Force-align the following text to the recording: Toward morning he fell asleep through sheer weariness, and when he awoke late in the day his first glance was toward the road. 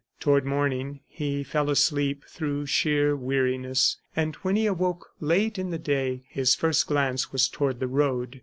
Toward 0.19 0.45
morning 0.45 1.01
he 1.05 1.43
fell 1.43 1.69
asleep 1.69 2.25
through 2.27 2.65
sheer 2.65 3.15
weariness, 3.15 3.97
and 4.15 4.33
when 4.37 4.55
he 4.55 4.65
awoke 4.65 5.09
late 5.19 5.59
in 5.59 5.69
the 5.69 5.77
day 5.77 6.23
his 6.27 6.55
first 6.55 6.87
glance 6.87 7.31
was 7.31 7.47
toward 7.47 7.79
the 7.79 7.87
road. 7.87 8.39